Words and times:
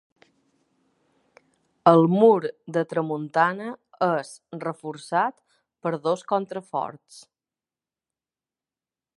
El 1.91 2.01
mur 2.13 2.39
de 2.77 2.83
tramuntana 2.93 3.67
és 4.07 4.33
reforçat 4.65 5.39
per 5.85 5.95
dos 6.09 6.27
contraforts. 6.35 7.21